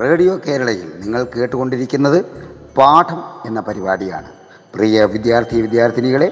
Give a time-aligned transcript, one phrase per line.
[0.00, 2.18] Radio കേരളയിൽ നിങ്ങൾ കേട്ടുകൊണ്ടിരിക്കുന്നത്
[2.78, 4.28] പാഠം എന്ന പരിപാടിയാണ്.
[4.74, 6.28] പ്രിയ വിദ്യാർത്ഥി വിദ്യാർത്ഥിനികളെ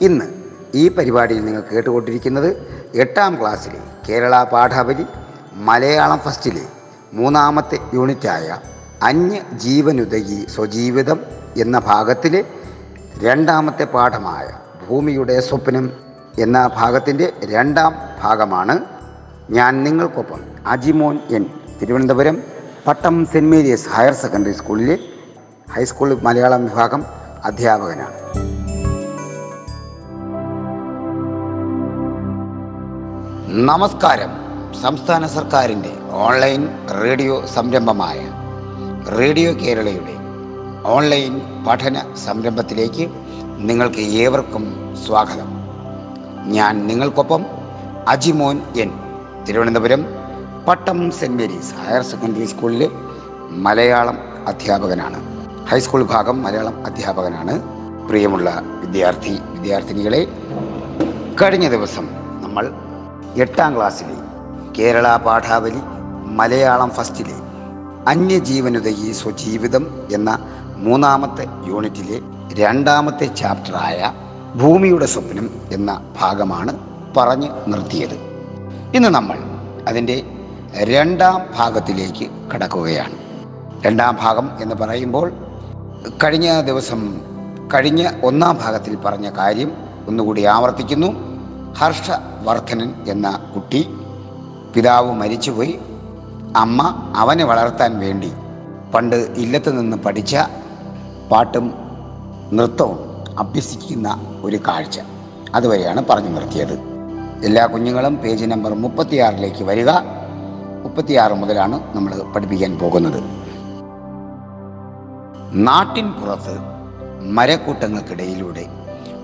[0.00, 0.26] ഇന്ന്
[0.74, 2.50] ഈ പരിപാടിയിൽ നിങ്ങൾ കേട്ടുകൊണ്ടിരിക്കുന്നത്
[2.94, 5.06] എട്ടാം ക്ലാസ്സിലെ കേരള പാഠാവലി
[5.68, 6.64] മലയാളം ഫസ്റ്റിലെ
[7.14, 8.58] മൂന്നാമത്തെ യൂണിറ്റായ
[9.02, 11.18] അന്യ ജീവനുദകി സ്വജീവിതം
[11.56, 12.44] എന്ന ഭാഗത്തിലെ
[13.22, 14.46] രണ്ടാമത്തെ പാഠമായ
[14.88, 15.86] ഭൂമിയുടെ സ്വപ്നം
[16.38, 18.74] എന്ന ഭാഗത്തിന്റെ രണ്ടാം ഭാഗമാണ്.
[19.50, 21.44] ഞാൻ നിങ്ങൾക്കൊപ്പം Ajimon N
[21.80, 22.36] Thiruvananthapuram
[22.88, 24.98] Pattom saint Mary's higher secondary സ്കൂളിലെ
[25.72, 27.04] ഹൈസ്കൂൾ മലയാളം വിഭാഗം
[27.44, 28.14] അധ്യാപകനാണ്.
[33.48, 34.30] നമസ്കാരം.
[34.82, 36.68] സംസ്ഥാന സർക്കാരിന്റെ ഓൺലൈൻ
[37.02, 38.30] റേഡിയോ സംരംഭമായ
[39.18, 40.14] റേഡിയോ കേരളയുടെ
[40.84, 43.10] ഓൺലൈൻ പഠന സംരംഭത്തിലേക്ക്
[43.56, 45.50] നിങ്ങൾക്ക് ഏവർക്കും സ്വാഗതം.
[46.46, 47.46] ഞാൻ നിങ്ങൾക്കൊപ്പം
[48.08, 48.90] Ajimon N
[49.48, 50.27] Thiruvananthapuram
[50.68, 52.90] Pattom saint Mary's higher secondary സ്കൂളിൽ
[53.50, 54.16] മലയാളം
[54.46, 55.18] അധ്യാപകനാണ്.
[55.70, 57.54] ഹൈസ്കൂൾ വിഭാഗം മലയാളം അധ്യാപകനാണ്.
[58.08, 60.20] പ്രിയമുള്ള വിദ്യാർത്ഥി വിദ്യാർത്ഥിനികളെ
[61.42, 62.08] കഴിഞ്ഞ ദിവസം
[62.42, 62.64] നമ്മൾ
[63.36, 64.16] എട്ടാം ക്ലാസ്സിലെ
[64.78, 65.82] കേരള പാഠാവലി
[66.38, 67.36] മലയാളം ഫസ്റ്റിലെ
[68.08, 70.30] അന്യജീവനുദയി സ്വജീവിതം എന്ന
[70.76, 72.18] മൂന്നാമത്തെ യൂണിറ്റിലെ
[72.52, 74.12] രണ്ടാമത്തെ ചാപ്റ്ററായ
[74.56, 76.74] ഭൂമിയുടെ സ്വപ്നം എന്ന ഭാഗമാണ്
[77.16, 78.18] പറഞ്ഞ് നിർത്തിയത്.
[78.94, 79.38] ഇന്ന് നമ്മൾ
[79.88, 80.37] അതിന്റെ
[80.74, 83.12] രണ്ടാം ഭാഗത്തിലേക്ക് കടക്കുകയാണ്.
[83.86, 85.32] രണ്ടാം ഭാഗം എന്ന് പറയുമ്പോൾ
[86.24, 87.20] കഴിഞ്ഞ ദിവസം
[87.74, 89.72] കഴിഞ്ഞ ഒന്നാം ഭാഗത്തിൽ പറഞ്ഞ കാര്യം
[90.08, 91.38] ഒന്നുകൂടി ആവർത്തിക്കുന്നു.
[91.72, 93.88] ഹർഷവർദ്ധനൻ എന്ന കുട്ടി
[94.74, 95.78] പിതാവ് മരിച്ചുപോയി.
[96.56, 98.32] അമ്മ അവനെ വളർത്താൻ വേണ്ടി
[98.94, 100.36] പണ്ട് ഇല്ലത്ത് നിന്ന് പഠിച്ച
[101.30, 101.74] പാട്ടും
[102.52, 105.00] നൃത്തവും അഭ്യസിക്കുന്ന ഒരു കാഴ്ച.
[105.54, 106.78] അതുവരെയാണ് പറഞ്ഞു നിർത്തിയത്.
[107.44, 109.90] എല്ലാ കുഞ്ഞുങ്ങളും പേജ് നമ്പർ മുപ്പത്തിയാറിലേക്ക് വരിക.
[110.82, 113.22] മുപ്പത്തിയാറ് മുതലാണ് നമ്മൾ പഠിപ്പിക്കാൻ പോകുന്നത്.
[115.52, 116.58] നാട്ടിൻ പുറത്ത്
[117.22, 118.66] മരക്കൂട്ടങ്ങൾക്കിടയിലൂടെ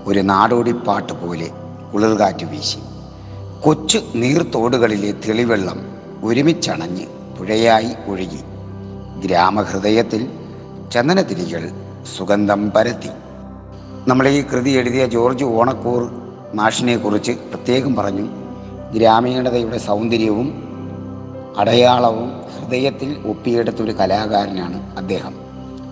[0.05, 1.49] ഒരു നാടോടിപ്പാട്ട് പോലെ
[1.93, 2.79] കുളിർകാറ്റ് വീശി.
[3.63, 5.79] കൊച്ചു നീർത്തോടുകളിലെ തെളിവെള്ളം
[6.23, 7.05] ഒരുമിച്ചണഞ്ഞ്
[7.37, 8.43] പുഴയായി ഒഴുകി.
[9.25, 10.29] ഗ്രാമഹൃദയത്തിൽ
[10.91, 11.71] ചന്ദനതിരികൾ
[12.17, 13.09] സുഗന്ധം പരത്തി.
[14.07, 16.11] നമ്മൾ ഈ കൃതി എഴുതിയ ജോർജ് ഓണക്കൂർ
[16.53, 18.27] മാഷിനെക്കുറിച്ച് പ്രത്യേകം പറഞ്ഞു.
[18.93, 20.64] ഗ്രാമീണതയുടെ സൗന്ദര്യവും
[21.57, 25.33] അടയാളവും ഹൃദയത്തിൽ ഒപ്പിയെടുത്ത ഒരു കലാകാരനാണ് അദ്ദേഹം.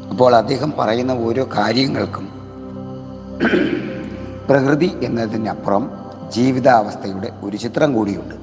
[0.10, 2.30] അപ്പോൾ അദ്ദേഹം പറയുന്ന ഓരോ കാര്യങ്ങൾക്കും
[4.50, 5.92] പ്രകൃതി എന്നതിനപ്പുറം
[6.32, 8.36] ജീവിതാവസ്ഥയുടെ ഒരു ചിത്രം കൂടിയുണ്ട്.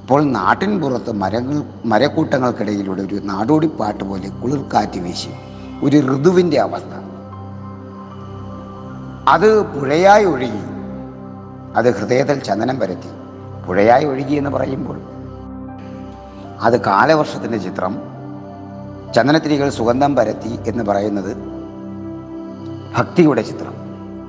[0.00, 5.28] അപ്പോൾ നാട്ടിൻ പുറത്ത് മരങ്ങൾ മരക്കൂട്ടങ്ങൾക്കിടയിലൂടെ ഒരു നാടോടിപ്പാട്ട് പോലെ കുളിർക്കാറ്റ് വീശി
[5.84, 6.94] ഒരു ഋതുവിന്റെ അവസ്ഥ.
[9.28, 10.64] അത് പുഴയായി ഒഴുകി.
[11.76, 13.08] അത് ഹൃദയത്തിൽ ചന്ദനം പരത്തി.
[13.66, 15.00] പുഴയായി ഒഴുകി എന്ന് പറയുമ്പോൾ
[16.60, 17.98] അത് കാലവർഷത്തിന്റെ ചിത്രം.
[19.14, 21.36] ചന്ദനത്തിരികൾ സുഗന്ധം പരത്തി എന്ന് പറയുന്നത്
[22.96, 23.74] ഭക്തിയുടെ ചിത്രം.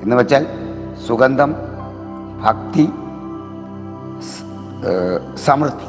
[0.04, 0.48] എന്ന് വെച്ചാൽ
[1.08, 1.56] സുഗന്ധം
[2.46, 2.90] ഭക്തി
[5.46, 5.88] സമൃദ്ധി.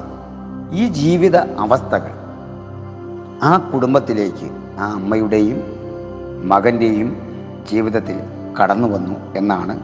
[0.72, 2.10] ഈ ജീവിത അവസ്ഥകൾ
[3.42, 5.62] ആ കുടുംബത്തിലേക്ക് ആ അമ്മയുടെയും
[6.48, 7.16] മകന്റെയും
[7.70, 8.20] ജീവിതത്തിൽ
[8.62, 9.80] കടന്നു വന്നു എന്നാണ്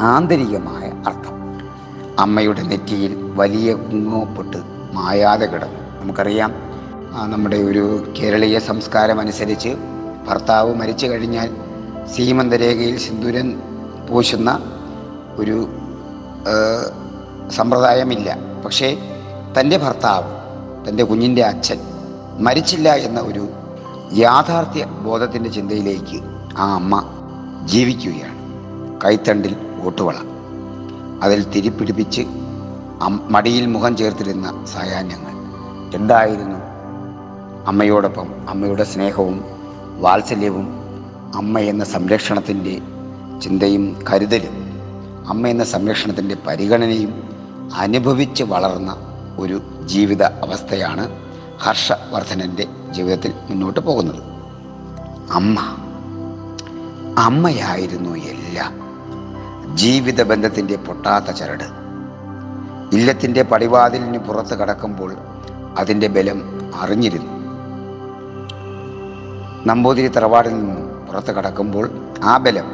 [0.00, 1.36] ആന്തരികമായ അർത്ഥം.
[2.18, 6.00] അമ്മയുടെ നെറ്റിയിൽ വലിയ കുങ്ങോപ്പൊട്ട് മായാതെ കിടന്നു.
[6.00, 6.52] നമുക്കറിയാം
[7.30, 9.76] നമ്മുടെ ഒരു കേരളീയ സംസ്കാരം അനുസരിച്ച്
[10.28, 11.56] ഭർത്താവ് മരിച്ചു കഴിഞ്ഞാൽ
[12.16, 13.48] സീമന്തരേഖയിൽ സിന്ദൂരൻ
[14.10, 14.60] പൂശുന്ന
[15.36, 15.68] ഒരു
[17.50, 18.36] സമ്പ്രദായമില്ല.
[18.64, 18.88] പക്ഷേ
[19.60, 20.30] തന്റെ ഭർത്താവ്
[20.88, 21.78] തന്റെ കുഞ്ഞിന്റെ അച്ഛൻ
[22.38, 23.48] മരിച്ചില്ല എന്ന ഒരു
[24.12, 26.18] യാഥാർത്ഥ്യ ബോധത്തിന്റെ ചിന്തയിലേക്ക്
[26.58, 27.04] ആ അമ്മ
[27.64, 28.36] ജീവിക്കുകയാണ്.
[29.04, 30.14] കൈത്തണ്ടിൽ ഓട്ടുവള.
[31.22, 32.22] അതിൽ തിരിപ്പിടിപ്പിച്ച്
[33.08, 35.32] മടിയിൽ മുഖം ചേർത്തിരുന്ന സായാഹ്നങ്ങൾ.
[35.94, 36.58] എന്തായിരുന്നു?
[37.66, 39.44] അമ്മയോടൊപ്പം അമ്മയുടെ സ്നേഹവും
[39.98, 40.68] വാത്സല്യവും
[41.34, 42.82] അമ്മ എന്ന സംരക്ഷണത്തിന്റെ
[43.40, 44.72] ചിന്തയും കരുതലും
[45.28, 47.28] അമ്മ എന്ന സംരക്ഷണത്തിന്റെ പരിഗണനയും
[47.74, 48.96] അനുഭവിച്ച് വളർന്ന
[49.38, 51.08] ഒരു ജീവിത അവസ്ഥയാണ്
[51.58, 54.22] ഹർഷവർദ്ധനന്റെ ജീവിതത്തിൽ മുന്നോട്ട് പോകുന്നത്.
[55.32, 55.60] അമ്മ
[57.18, 58.82] അമ്മയായിരുന്നു എല്ലാം.
[59.76, 61.81] ജീവിത ബന്ധത്തിന്റെ പൊട്ടാത്ത ചരട്
[62.92, 65.14] ഇല്ലത്തിന്റെ പടിവാതിലിന് പുറത്ത് കടക്കുമ്പോൾ
[65.78, 66.42] അതിന്റെ ബലം
[66.74, 67.32] അറിഞ്ഞിരുന്നു.
[69.66, 71.90] നമ്പൂതിരി തറവാടിൽ നിന്നും പുറത്ത് കടക്കുമ്പോൾ
[72.24, 72.64] ആ ബലം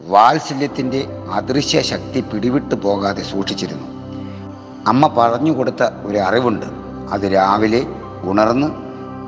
[0.00, 3.88] വാത്സല്യത്തിന്റെ അദൃശ്യ ശക്തി പിടിവിട്ടു പോകാതെ സൂക്ഷിച്ചിരുന്നു.
[4.86, 6.66] അമ്മ പറഞ്ഞു കൊടുത്ത ഒരു അറിവുണ്ട്.
[7.10, 7.86] അത് രാവിലെ
[8.22, 8.68] ഉണർന്ന്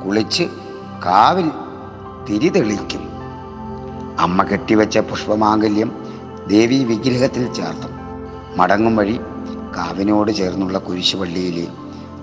[0.05, 0.43] കുളിച്ച്
[1.05, 1.51] കാവിൽ
[2.29, 3.09] തിരി തെളിയിക്കും.
[4.19, 5.91] അമ്മ കെട്ടിവെച്ച പുഷ്പമാംഗല്യം
[6.47, 7.91] ദേവി വിഗ്രഹത്തിൽ ചേർത്തും.
[8.57, 9.19] മടങ്ങും വഴി
[9.75, 11.67] കാവിനോട് ചേർന്നുള്ള കുരിശുപള്ളിയിലെ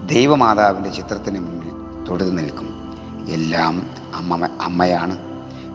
[0.06, 2.94] ദൈവമാതാവിന്റെ ചിത്രത്തിന് മുന്നിൽ തൊടുതു നിൽക്കും.
[3.28, 3.82] എല്ലാം
[4.14, 5.18] അമ്മ അമ്മയാണ്.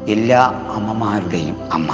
[0.08, 0.42] എല്ലാ
[0.76, 1.92] അമ്മമാരുടെയും അമ്മ.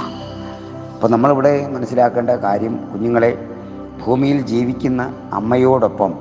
[0.94, 3.56] അപ്പോൾ നമ്മളിവിടെ മനസ്സിലാക്കേണ്ട കാര്യം കുഞ്ഞുങ്ങളെ
[4.04, 6.14] ഭൂമിയിൽ ജീവിക്കുന്ന അമ്മയോടൊപ്പം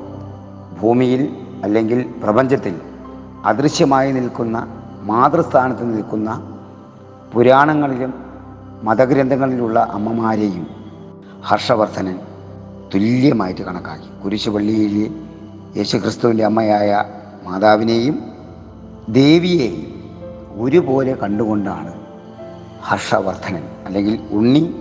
[0.81, 2.81] ഭൂമിയിൽ അല്ലെങ്കിൽ പ്രപഞ്ചത്തിൽ
[3.45, 4.67] അദൃശ്യമായി നിൽക്കുന്ന
[5.01, 6.57] മാതൃസ്ഥാനത്ത് നിൽക്കുന്ന
[7.33, 8.13] പുരാണങ്ങളിലും
[8.83, 10.67] മതഗ്രന്ഥങ്ങളിലുള്ള അമ്മമാരെയും
[11.43, 12.19] ഹർഷവർദ്ധനൻ
[12.95, 14.23] തുല്യമായിട്ട് കണക്കാക്കി.
[14.23, 15.15] കുരിശുപള്ളിയിൽ
[15.77, 17.03] യേശുക്രിസ്തുവിന്റെ അമ്മയായ
[17.43, 18.19] മാതാവിനെയും
[19.09, 20.11] ദേവിയെയും
[20.57, 21.93] ഒരുപോലെ കണ്ടുകൊണ്ടാണ്
[22.81, 24.75] ഹർഷവർദ്ധനൻ അല്ലെങ്കിൽ ഉണ്ണി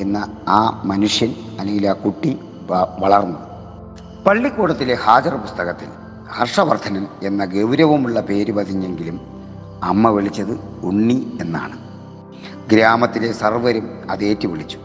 [0.00, 2.38] എന്ന ആ മനുഷ്യൻ അല്ലെങ്കിൽ ആ കുട്ടി
[2.98, 3.46] വളർന്നത്.
[4.24, 5.88] പള്ളിക്കൂടത്തിലെ ഹാജർ പുസ്തകത്തിൽ
[6.30, 9.20] ഹർഷവർദ്ധനൻ എന്ന ഗൗരവമുള്ള പേര് പതിഞ്ഞെങ്കിലും
[9.82, 11.76] അമ്മ വിളിച്ചത് ഉണ്ണി എന്നാണ്.
[12.70, 14.78] ഗ്രാമത്തിലെ സർവരും അതേറ്റു വിളിച്ചു.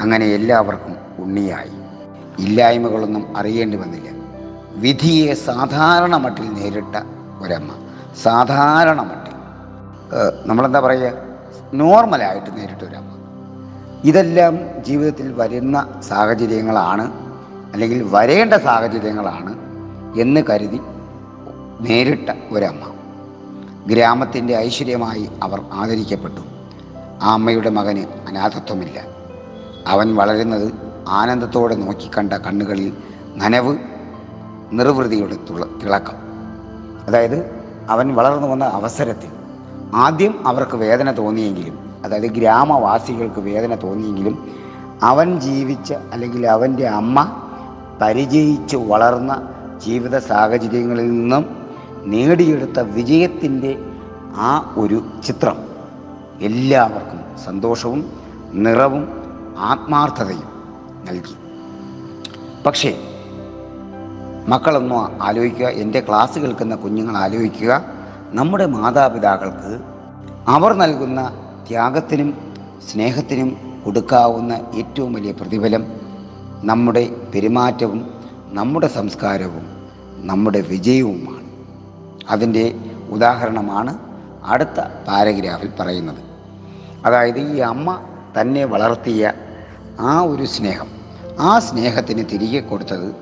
[0.00, 1.89] അങ്ങനെ എല്ലാവർക്കും ഉണ്ണിയായി.
[2.38, 4.10] ഇല്ലായ്മകളൊന്നും അറിയേണ്ടി വന്നില്ല.
[4.74, 6.96] വിധിയെ സാധാരണ മട്ടിൽ നേരിട്ട
[7.42, 7.70] ഒരമ്മ.
[8.22, 9.30] സാധാരണ മട്ടിൽ.
[10.46, 11.12] നമ്മളെന്താ പറയുക
[11.74, 13.10] നോർമലായിട്ട് നേരിട്ട ഒരമ്മ.
[14.04, 17.12] ഇതെല്ലാം ജീവിതത്തിൽ വരുന്ന സാഹചര്യങ്ങളാണ്
[17.72, 19.54] അല്ലെങ്കിൽ വരേണ്ട സാഹചര്യങ്ങളാണ്
[20.20, 20.80] എന്ന് കരുതി
[21.80, 22.94] നേരിട്ട ഒരമ്മ.
[23.86, 26.40] ഗ്രാമത്തിന്റെ ഐശ്വര്യമായി അവർ ആദരിക്കപ്പെട്ടു.
[27.22, 29.02] ആ അമ്മയുടെ മകന് അനാഥത്വമില്ല.
[29.86, 32.96] അവൻ വളരുന്നത് ആനന്ദത്തോടെ നോക്കിക്കണ്ട കണ്ണുകളിൽ
[33.36, 33.76] നനവ്
[34.72, 36.14] നിർവൃതിയുടെ തുള തിളക്കം.
[37.08, 39.28] അതായത് അവൻ വളർന്നു വന്ന അവസരത്തിൽ.
[39.94, 44.54] ആദ്യം അവർക്ക് വേദന തോന്നിയെങ്കിലും അതായത് ഗ്രാമവാസികൾക്ക് വേദന തോന്നിയെങ്കിലും
[45.02, 47.32] അവൻ ജീവിച്ച അല്ലെങ്കിൽ അവന്റെ അമ്മ
[48.00, 49.52] പരിചയിച്ച് വളർന്ന
[49.86, 51.56] ജീവിത സാഹചര്യങ്ങളിൽ നിന്നും
[52.06, 53.78] നേടിയെടുത്ത വിജയത്തിന്റെ
[54.36, 55.56] ആ ഒരു ചിത്രം
[56.40, 58.10] എല്ലാവർക്കും സന്തോഷവും
[58.52, 59.08] നിറവും
[59.58, 60.49] ആത്മാർത്ഥതയും
[61.04, 61.34] നൽകി.
[62.66, 62.98] പക്ഷേ
[64.48, 67.84] മക്കളൊന്നും ആലോചിക്കുക എന്റെ ക്ലാസ് കേൾക്കുന്ന കുഞ്ഞുങ്ങൾ ആലോചിക്കുക
[68.30, 69.80] നമ്മുടെ മാതാപിതാക്കൾക്ക്
[70.48, 71.20] അവർ നൽകുന്ന
[71.68, 72.54] ത്യാഗത്തിനും
[72.92, 75.86] സ്നേഹത്തിനും കൊടുക്കാവുന്ന ഏറ്റവും വലിയ പ്രതിഫലം
[76.62, 78.14] നമ്മുടെ പെരുമാറ്റവും
[78.46, 79.66] നമ്മുടെ സംസ്കാരവും
[80.26, 81.46] നമ്മുടെ വിജയവുമാണ്.
[82.30, 82.74] അതിന്റെ
[83.10, 83.98] ഉദാഹരണമാണ്
[84.44, 86.22] അടുത്ത പാരഗ്രാഫിൽ പറയുന്നത്.
[87.04, 88.00] അതായത് ഈ അമ്മ
[88.40, 89.32] തന്നെ വളർത്തിയ
[90.00, 90.86] ആ ഒരു സ്നേഹം
[91.38, 93.16] ആ സ്നേഹത്തിന് തിരികെ കൊടുത്തത്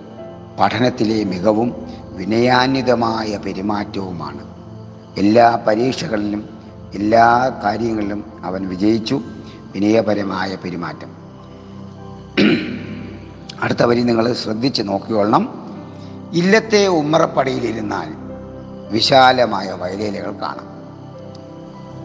[0.60, 4.44] പഠനത്തിലെ മികവും വിനയാന്വിതമായ പെരുമാറ്റവുമാണ്.
[5.18, 6.48] എല്ലാ പരീക്ഷകളിലും
[6.94, 9.22] എല്ലാ കാര്യങ്ങളിലും അവൻ വിജയിച്ചു.
[9.74, 11.10] വിനയപരമായ പെരുമാറ്റം.
[13.62, 15.48] അടുത്ത വരി നിങ്ങൾ ശ്രദ്ധിച്ച് നോക്കിക്കൊള്ളണം.
[16.32, 18.14] ഇല്ലത്തെ ഉമ്മറപ്പടിയിലിരുന്നാൽ
[18.92, 20.68] വിശാലമായ വയലേലകൾ കാണാം.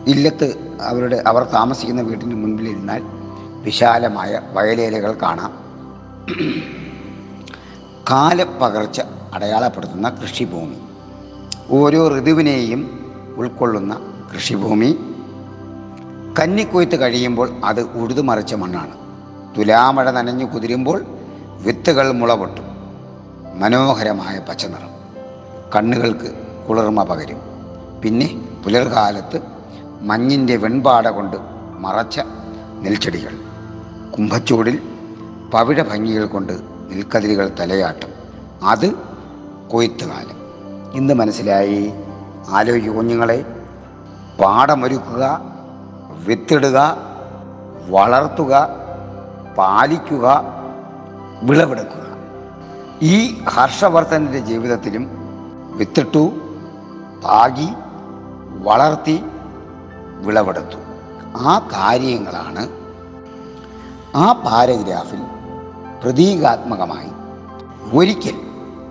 [0.08, 3.23] ഇല്ലത്ത് അവരുടെ അവർ താമസിക്കുന്ന വീട്ടിന് മുൻപിലിരുന്നാൽ
[3.64, 5.54] വിശാലമായ വയലേലകൾ കാണാം.
[8.12, 9.02] കാലപ്പകർച്ച
[9.34, 10.76] അടയാളപ്പെടുത്തുന്ന കൃഷിഭൂമി.
[11.70, 13.00] ഓരോ ഋതുവിനെയും
[13.38, 14.98] ഉൾക്കൊള്ളുന്ന കൃഷിഭൂമി.
[16.40, 18.98] കന്നിക്കൊയ്ത്ത് കഴിയുമ്പോൾ അത് ഉഴുതുമറിച്ച മണ്ണാണ്.
[19.58, 21.06] തുലാമഴ നനഞ്ഞു കുതിരുമ്പോൾ
[21.62, 22.64] വിത്തുകൾ മുളപൊട്ടും.
[23.60, 24.90] മനോഹരമായ പച്ചനിറം
[25.76, 26.32] കണ്ണുകൾക്ക്
[26.70, 27.38] കുളിർമ പകരും.
[28.04, 29.42] പിന്നെ പുലർകാലത്ത്
[30.02, 31.38] മഞ്ഞിന്റെ വെൺപാട കൊണ്ട്
[31.80, 32.20] മറച്ച
[32.82, 33.53] നെൽച്ചെടികൾ.
[34.18, 34.82] കുംഭച്ചൂടിൽ
[35.54, 38.10] പവിഴ ഭംഗികൾ കൊണ്ട് നെൽക്കതിരുകൾ തലയാട്ടും.
[38.64, 38.94] അത്
[39.72, 40.38] കൊയ്ത്ത് കാലം
[40.94, 41.94] ഇന്ന് മനസ്സിലായി.
[42.50, 43.46] ആലോചിക്കുക കുഞ്ഞുങ്ങളെ.
[44.44, 45.42] പാടമൊരുക്കുക
[46.26, 46.98] വിത്തിടുക
[47.90, 48.70] വളർത്തുക
[49.58, 50.44] പാലിക്കുക
[51.44, 52.04] വിളവെടുക്കുക.
[53.02, 55.08] ഈ ഹർഷവർദ്ധന്റെ ജീവിതത്തിലും
[55.78, 56.32] വിത്തിട്ടു
[57.24, 57.68] പാകി
[58.64, 59.24] വളർത്തി
[60.20, 60.78] വിളവെടുത്തു.
[61.36, 62.83] ആ കാര്യങ്ങളാണ്
[64.16, 65.22] ആ പാരഗ്രാഫിൽ
[66.04, 67.10] പ്രതീകാത്മകമായി
[67.98, 68.36] ഒരിക്കൽ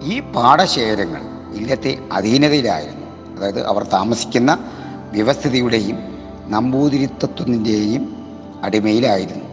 [0.03, 1.23] ഈ പാടശേഖരങ്ങൾ
[1.55, 3.37] ഇല്ലത്തെ അധീനതയിലായിരുന്നു.
[3.37, 4.59] അതായത് അവർ താമസിക്കുന്ന
[5.13, 5.99] വ്യവസ്ഥിതിയുടെയും
[6.49, 8.17] നമ്പൂതിരിത്വത്തിന്റെയും
[8.63, 9.45] അടിമയിലായിരുന്നു.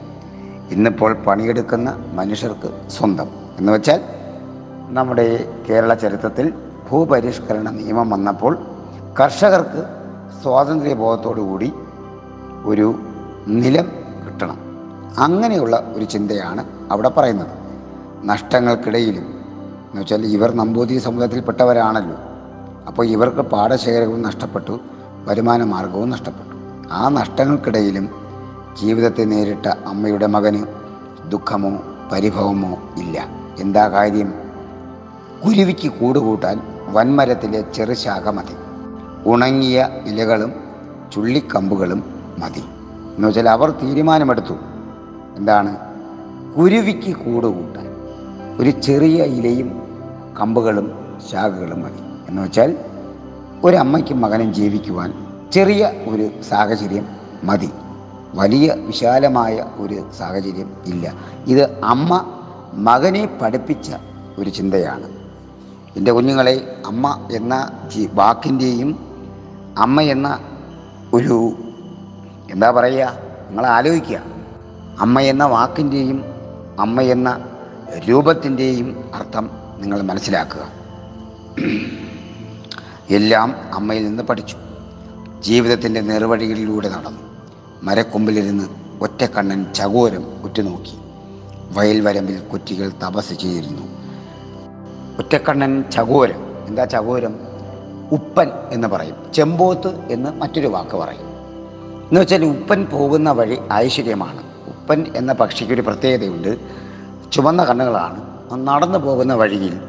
[0.69, 3.29] ഇന്നിപ്പോൾ പണിയെടുക്കുന്ന മനുഷ്യർക്ക് സ്വന്തം.
[3.57, 4.01] എന്ന് വെച്ചാൽ
[4.89, 6.53] നമ്മുടെ കേരള ചരിത്രത്തിൽ
[6.91, 8.57] ഭൂപരിഷ്കരണ നിയമം വന്നപ്പോൾ
[9.19, 9.85] കർഷകർക്ക്
[10.43, 11.73] സ്വാതന്ത്ര്യബോധത്തോടു കൂടി
[12.65, 12.99] ഒരു
[13.47, 13.98] നിലം
[15.17, 17.47] അങ്ങനെയുള്ള ഒരു ചിന്തയാണ് അവിടെ പറയുന്നത്.
[18.23, 22.17] നഷ്ടങ്ങൾക്കിടയിലും എന്ന് വെച്ചാൽ ഇവർ നമ്പൂതിരി സമുദായത്തിൽപ്പെട്ടവരാണല്ലോ
[22.87, 24.79] അപ്പോൾ ഇവർക്ക് പാടശേഖരവും നഷ്ടപ്പെട്ടു
[25.25, 26.55] വരുമാന മാർഗവും നഷ്ടപ്പെട്ടു.
[26.91, 28.09] ആ നഷ്ടങ്ങൾക്കിടയിലും
[28.81, 30.63] ജീവിതത്തെ നേരിട്ട അമ്മയുടെ മകന്
[31.31, 31.71] ദുഃഖമോ
[32.11, 33.27] പരിഭവമോ ഇല്ല.
[33.59, 34.33] എന്താ കാര്യം?
[35.45, 38.55] കുരുവിക്ക് കൂടുകൂട്ടാൻ വൻമരത്തിലെ ചെറുശാഖ മതി.
[39.25, 40.53] ഉണങ്ങിയ ഇലകളും
[41.13, 42.03] ചുള്ളിക്കമ്പുകളും
[42.39, 42.63] മതി.
[43.15, 44.53] എന്ന് വെച്ചാൽ അവർ തീരുമാനമെടുത്തു.
[45.35, 45.77] എന്താണ്?
[46.57, 47.87] കുരുവിക്ക് കൂടുകൂട്ടാൻ
[48.59, 49.83] ഒരു ചെറിയ ഇലയും
[50.41, 52.29] കമ്പുകളും ശാഖകളും മതി.
[52.29, 52.77] എന്ന് വെച്ചാൽ
[53.63, 55.13] ഒരമ്മയ്ക്കും മകനും ജീവിക്കുവാൻ
[55.51, 57.07] ചെറിയ ഒരു സാഹചര്യം
[57.43, 57.69] മതി.
[58.33, 61.13] വലിയ വിശാലമായ ഒരു സാഹചര്യം ഇല്ല.
[61.47, 62.25] ഇത് അമ്മ
[62.73, 63.91] മകനെ പഠിപ്പിച്ച
[64.37, 65.09] ഒരു ചിന്തയാണ്.
[65.97, 67.71] എന്റെ കുഞ്ഞുങ്ങളെ അമ്മ എന്ന
[68.13, 68.99] വാക്കിന്റെയും
[69.77, 70.39] അമ്മ എന്ന
[71.13, 71.53] ഒരു
[72.51, 73.13] എന്താ പറയുക
[73.47, 74.38] നിങ്ങൾ ആലോചിക്കുക
[74.99, 76.25] അമ്മ എന്ന വാക്കിന്റെയും
[76.79, 77.45] അമ്മ എന്ന
[78.09, 80.79] രൂപത്തിന്റെയും അർത്ഥം നിങ്ങൾ മനസ്സിലാക്കുക.
[83.09, 84.57] എല്ലാം അമ്മയിൽ നിന്ന് പഠിച്ചു.
[85.39, 87.19] ജീവിതത്തിന്റെ നേർവഴികളിലൂടെ നടന്നു.
[87.83, 88.63] മരക്കൊമ്പിലിരുന്ന്
[89.01, 90.97] ഒറ്റക്കണ്ണൻ ചകോരം ഉറ്റുനോക്കി.
[91.71, 93.81] വയൽ വരമ്പിൽ കുറ്റികൾ തപസ് ചെയ്തിരുന്നു.
[95.19, 97.35] ഒറ്റക്കണ്ണൻ ചകോരം എന്താ ചകോരം?
[98.11, 99.15] ഉപ്പൻ എന്ന് പറയും.
[99.33, 101.29] ചെമ്പോത്ത് എന്ന് മറ്റൊരു വാക്ക് പറയും.
[102.09, 104.48] എന്ന് വെച്ചാൽ ഉപ്പൻ പോകുന്ന വഴി ഐശ്വര്യമാണ്.
[104.89, 106.57] ഉപ്പൻ എന്ന പക്ഷിക്ക് ഒരു പ്രത്യേകതയുണ്ട്.
[107.31, 108.21] ചുവന്ന കണ്ണുകളാണ്.
[108.67, 109.79] നടന്നു പോകുന്ന വഴിയിൽ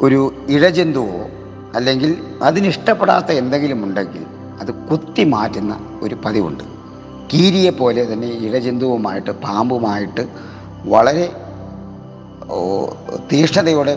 [0.00, 1.20] ഒരു ഇഴജന്തുവോ
[1.74, 2.10] അല്ലെങ്കിൽ
[2.42, 4.26] അതിനിഷ്ടപ്പെടാത്ത എന്തെങ്കിലും ഉണ്ടെങ്കിൽ
[4.60, 6.64] അത് കുത്തി മാറ്റുന്ന ഒരു പതിവുണ്ട്.
[7.34, 10.28] കീരിയെ പോലെ തന്നെ ഇഴജന്തുവുമായിട്ട് പാമ്പുമായിട്ട്
[10.84, 11.32] വളരെ
[13.32, 13.94] തീഷ്ണതയോടെ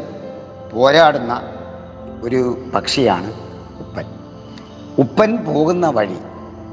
[0.74, 1.42] പോരാടുന്ന
[2.24, 3.34] ഒരു പക്ഷിയാണ്
[3.80, 4.06] ഉപ്പൻ.
[4.98, 6.20] ഉപ്പൻ പോകുന്ന വഴി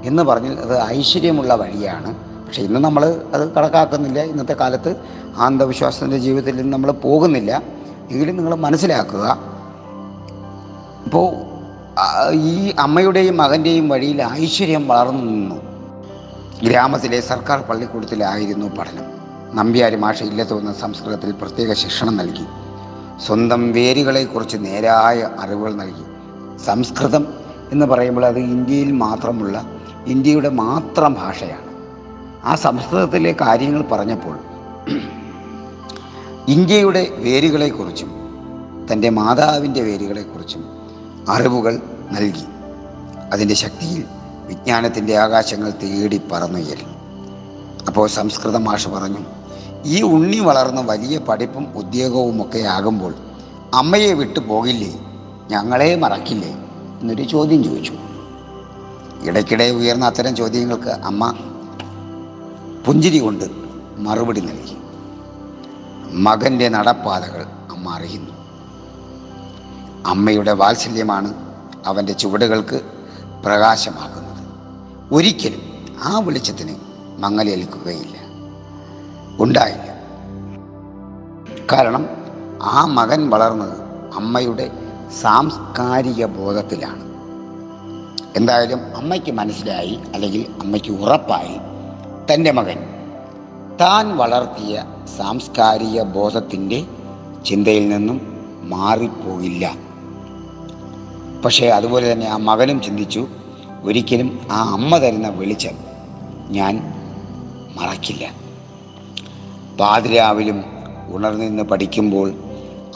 [0.05, 2.30] എന്ന് പറഞ്ഞാൽ അത് ഐശ്വര്യമുള്ള വഴിയാണ്.
[2.51, 4.23] പക്ഷേ ഇന്ന് നമ്മൾ അത് കണക്കാക്കുന്നില്ല.
[4.23, 4.97] ഇന്നത്തെ കാലത്ത്
[5.39, 7.63] അന്ധവിശ്വാസത്തിന്റെ ജീവിതത്തിൽ നിന്ന് നമ്മൾ പോകുന്നില്ല.
[8.11, 9.39] എങ്കിലും നിങ്ങൾ മനസ്സിലാക്കുക.
[11.05, 11.35] ഇപ്പോൾ
[12.31, 15.57] ഈ അമ്മയുടെയും മകന്റെയും വഴിയിൽ ഐശ്വര്യം വളർന്നു നിന്നു.
[16.63, 19.05] ഗ്രാമത്തിലെ സർക്കാർ പള്ളിക്കൂടത്തിലായിരുന്നു പഠനം.
[19.57, 22.45] നമ്പ്യാരി മാഷ ഇല്ലത്തുവന്ന സംസ്കൃതത്തിൽ പ്രത്യേക ശിക്ഷണം നൽകി.
[23.27, 26.05] സ്വന്തം വേരുകളെക്കുറിച്ച് നേരായ അറിവുകൾ നൽകി.
[26.67, 27.27] സംസ്കൃതം
[27.73, 29.65] എന്ന് പറയുമ്പോൾ അത് ഇന്ത്യയിൽ മാത്രമുള്ള
[30.07, 31.70] ഇന്ത്യയുടെ മാത്രം ഭാഷയാണ്.
[32.45, 34.39] ആ സംസ്കൃതത്തിലെ കാര്യങ്ങൾ പറഞ്ഞപ്പോൾ
[36.49, 38.11] ഇന്ത്യയുടെ വേരുകളെക്കുറിച്ചും
[38.93, 40.65] തന്റെ മാതാവിന്റെ വേരുകളെക്കുറിച്ചും
[41.29, 41.81] അറിവുകൾ
[42.11, 42.45] നൽകി.
[43.33, 44.05] അതിന്റെ ശക്തിയിൽ
[44.47, 46.81] വിജ്ഞാനത്തിന്റെ ആകാശങ്ങൾ തേടി പറന്നുയൽ
[47.87, 49.19] അപ്പോൾ സംസ്കൃത ഭാഷ പറഞ്ഞു
[49.85, 53.15] ഈ ഉണ്ണി വളർന്ന് വലിയ പഠിപ്പും ഉദ്യോഗവും ഒക്കെ ആകുമ്പോൾ
[53.75, 55.01] അമ്മയെ വിട്ടു പോകില്ലേ?
[55.51, 56.49] ഞങ്ങളെ മറക്കില്ലേ?
[57.01, 57.93] എന്നൊരു ചോദ്യം ചോദിച്ചു.
[59.23, 61.35] ഇടയ്ക്കിടെ ഉയർന്ന അത്തരം ചോദ്യങ്ങൾക്ക് അമ്മ
[62.87, 63.45] പുഞ്ചിരി കൊണ്ട്
[63.97, 64.77] മറുപടി നൽകി.
[66.13, 68.31] മകന്റെ നടപ്പാതകൾ അമ്മ അറിയുന്നു.
[70.07, 71.35] അമ്മയുടെ വാത്സല്യമാണ്
[71.87, 72.81] അവന്റെ ചുവടുകൾക്ക്
[73.45, 74.45] പ്രകാശമാകുന്നത്.
[75.15, 75.63] ഒരിക്കലും
[76.05, 76.77] ആ വെളിച്ചത്തിന്
[77.19, 78.17] മങ്ങലേൽക്കുകയില്ല.
[79.41, 79.91] ഉണ്ടായില്ല.
[81.73, 82.09] കാരണം
[82.63, 83.81] ആ മകൻ വളർന്നത്
[84.15, 84.71] അമ്മയുടെ
[85.21, 87.11] സാംസ്കാരിക ബോധത്തിലാണ്.
[88.37, 91.70] എന്തായാലും അമ്മയ്ക്ക് മനസ്സിലായി അല്ലെങ്കിൽ അമ്മയ്ക്ക് ഉറപ്പായി
[92.35, 92.79] തന്റെ മകൻ.
[93.81, 94.85] താൻ വളർത്തിയ
[95.17, 96.85] സാംസ്കാരിക ബോധത്തിന്റെ
[97.47, 98.21] ചിന്തയിൽ നിന്നും
[98.63, 99.77] മാറിപ്പോയില്ല.
[101.45, 103.29] പക്ഷേ അതുപോലെ തന്നെ ആ മകനും ചിന്തിച്ചു
[103.83, 105.73] ഒരിക്കലും ആ അമ്മ തരുന്ന വെളിച്ചം
[106.49, 106.95] ഞാൻ
[107.77, 108.31] മറക്കില്ല.
[109.81, 110.65] പാതിരാവിലും
[111.09, 112.33] ഉണർന്നിന്ന് പഠിക്കുമ്പോൾ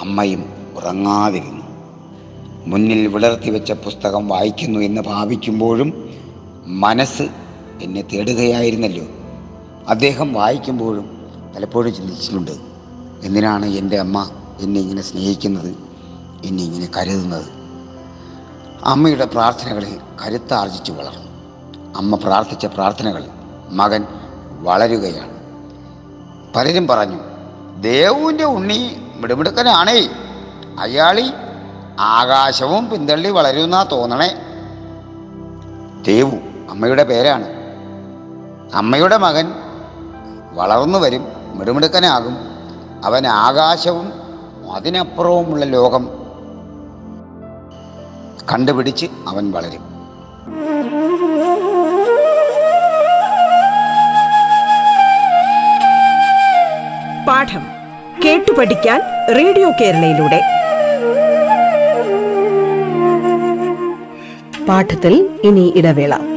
[0.00, 0.44] അമ്മയും
[0.76, 1.64] ഉറങ്ങാതിരുന്നു.
[2.66, 6.10] മുന്നിൽ വിളർത്തി വെച്ച പുസ്തകം വായിക്കുന്നു എന്ന് ഭാവിക്കുമ്പോഴും
[6.66, 7.22] മനസ്സ്
[7.82, 9.04] എന്നെ തേടുകയായിരുന്നല്ലോ.
[9.88, 12.50] അദ്ദേഹം വായിക്കുമ്പോഴും പലപ്പോഴും ചിന്തിച്ചിട്ടുണ്ട്
[13.22, 15.74] എന്തിനാണ് എന്റെ അമ്മ എന്നെ ഇങ്ങനെ സ്നേഹിക്കുന്നത്
[16.44, 17.46] എന്നെ ഇങ്ങനെ കരുതുന്നത്?
[18.84, 21.30] അമ്മയുടെ പ്രാർത്ഥനകളിൽ കരുത്താർജിച്ചു വളർന്നു.
[21.96, 23.24] അമ്മ പ്രാർത്ഥിച്ച പ്രാർത്ഥനകൾ
[23.68, 24.04] മകൻ
[24.60, 25.34] വളരുകയാണ്.
[26.56, 27.18] പലരും പറഞ്ഞു
[27.80, 30.08] ദേവുവിന്റെ ഉണ്ണി മിടുമിടുക്കനാണേ.
[30.78, 31.30] അയാളി
[32.00, 34.34] ആകാശവും പിന്തള്ളി വളരുന്നാ തോന്നണേ.
[36.02, 36.36] ദേവു
[36.70, 37.46] അമ്മയുടെ പേരാണ്.
[38.74, 39.63] അമ്മയുടെ മകൻ
[40.54, 42.36] വളർന്നു വരും മിടുമിടുക്കനാകും.
[43.04, 44.12] അവൻ ആകാശവും
[44.74, 46.08] അതിനപ്പുറവുമുള്ള ലോകം
[48.52, 49.94] കണ്ടുപിടിച്ച് അവൻ വളരും.
[57.28, 57.66] പാഠം
[58.24, 59.00] കേട്ടു പഠിക്കാൻ
[59.36, 60.40] റേഡിയോ കേരളയിലൂടെ.
[64.68, 66.33] പാഠത്തിൽ ഇനി ഇടവേള.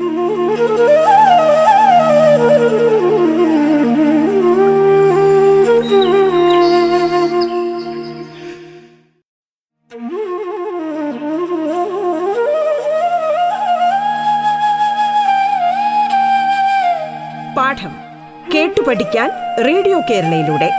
[19.65, 20.69] റേഡിയോ കേരളയിലൂടെ.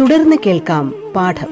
[0.00, 1.50] തുടർന്ന് കേൾക്കാം പാഠം.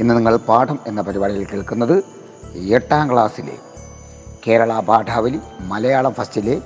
[0.00, 2.04] ഇന്ന് നിങ്ങൾ പാഠം എന്ന പരിപാടിയിൽ കേൾക്കുന്നത്
[2.68, 3.56] എട്ടാം ക്ലാസ്സിലെ
[4.46, 6.62] കേരള പാഠാവലി മലയാളം ഫസ്റ്റിലെ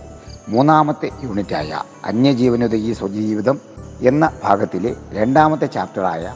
[0.49, 3.61] മൂന്നാമത്തെ യൂണിറ്റായ അന്യജീവനുതകി സ്വജീവിതം
[4.01, 6.35] എന്ന ഭാഗത്തിലെ രണ്ടാമത്തെ ചാപ്റ്ററായ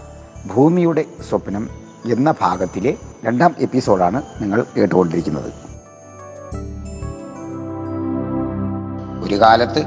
[0.54, 1.68] ഭൂമിയുടെ സ്വപ്നം
[2.12, 5.52] എന്ന ഭാഗത്തിലെ രണ്ടാം എപ്പിസോഡാണ് നിങ്ങൾ കേട്ടുകൊണ്ടിരിക്കുന്നത്.
[9.24, 9.84] ഒരു കാലത്ത്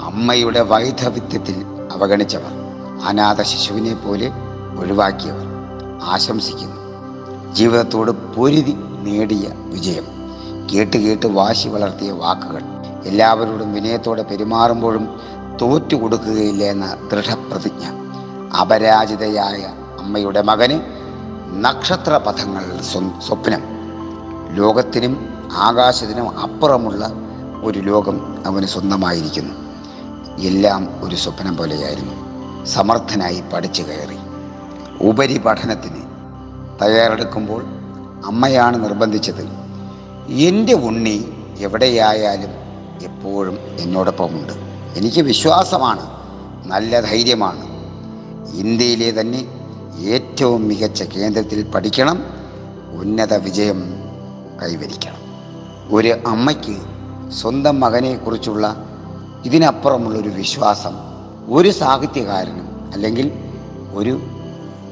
[0.00, 2.52] അമ്മയുടെ വൈധവിത്യത്തിൽ അവഗണിച്ചവർ
[3.04, 4.30] അനാഥ ശിശുവിനെ പോലെ
[4.78, 5.46] ഒഴിവാക്കിയവർ
[6.02, 6.78] ആശംസിക്കുന്നു.
[7.54, 10.06] ജീവിതത്തോട് പൊരുതി നേടിയ വിജയം
[10.72, 12.62] കേട്ട് കേട്ട് വാശി വളർത്തിയ വാക്കുകൾ
[13.04, 15.08] എല്ലാവരോടും വിനയത്തോടെ പെരുമാറുമ്പോഴും
[15.60, 17.84] തോറ്റു കൊടുക്കുകയില്ല എന്ന ദൃഢപ്രതിജ്ഞ.
[18.60, 19.62] അപരാജിതയായ
[19.98, 20.80] അമ്മയുടെ മകന്
[21.64, 23.60] നക്ഷത്രപഥങ്ങൾ സ്വ- സ്വപ്നം.
[24.54, 27.10] ലോകത്തിനും ആകാശത്തിനും അപ്പുറമുള്ള
[27.62, 29.54] ഒരു ലോകം അവന് സ്വന്തമായിരിക്കുന്നു.
[30.40, 32.28] എല്ലാം ഒരു സ്വപ്നം പോലെയായിരുന്നു.
[32.64, 34.16] സമർത്ഥനായി പഠിച്ചു കയറി.
[35.08, 36.04] ഉപരിപഠനത്തിന്
[36.82, 37.64] തയ്യാറെടുക്കുമ്പോൾ
[38.26, 39.48] അമ്മയാണ് നിർബന്ധിച്ചത്.
[40.28, 42.50] എന്റെ ഉണ്ണി എവിടെയായാലും
[43.02, 44.67] എപ്പോഴും എന്നോടൊപ്പമുണ്ട്.
[44.96, 46.10] എനിക്ക് വിശ്വാസമാണ്
[46.66, 47.64] നല്ല ധൈര്യമാണ്.
[48.56, 49.46] ഇന്ത്യയിലെ തന്നെ
[50.00, 52.24] ഏറ്റവും മികച്ച കേന്ദ്രത്തിൽ പഠിക്കണം
[53.00, 53.82] ഉന്നത വിജയം
[54.62, 55.18] കൈവരിക്കണം.
[55.94, 56.76] ഒരു അമ്മയ്ക്ക്
[57.32, 58.84] സ്വന്തം മകനെക്കുറിച്ചുള്ള
[59.44, 60.96] ഇതിനപ്പുറമുള്ളൊരു വിശ്വാസം
[61.48, 63.32] ഒരു സാഹിത്യകാരനും അല്ലെങ്കിൽ
[63.92, 64.20] ഒരു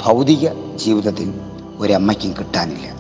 [0.03, 1.41] ഭൗതിക ജീവിതത്തിൽ
[1.79, 2.97] ഒരമ്മയ്ക്കും കിട്ടാനില്ല.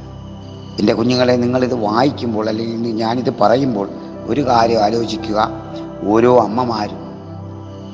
[0.78, 3.88] എന്റെ കുഞ്ഞുങ്ങളെ നിങ്ങളിത് വായിക്കുമ്പോൾ അല്ലെങ്കിൽ ഞാനിത് പറയുമ്പോൾ
[4.26, 5.65] ഒരു കാര്യം ആലോചിക്കുക.
[6.04, 7.06] ഓരോ അമ്മമാരും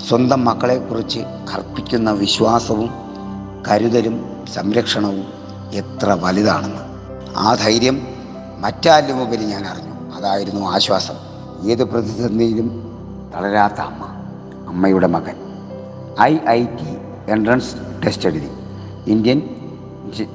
[0.08, 2.90] സ്വന്തം മക്കളെക്കുറിച്ച് അർപ്പിക്കുന്ന വിശ്വാസവും
[3.70, 5.24] കരുതലും സംരക്ഷണവും
[5.72, 6.82] എത്ര വലുതാണെന്ന്.
[7.36, 8.06] ആ ധൈര്യം
[8.58, 10.14] മറ്റാരിലും ഉപരി ഞാൻ അറിഞ്ഞു.
[10.14, 11.14] അതായിരുന്നു ആശ്വാസം.
[11.70, 12.68] ഏത് പ്രതിസന്ധിയിലും
[13.34, 14.04] തളരാത്ത അമ്മ
[14.68, 15.34] അമ്മയുടെ മകൻ.
[16.20, 16.96] I I T
[17.30, 17.74] entrance
[18.06, 18.50] test എഴുതി.
[19.06, 19.42] Indian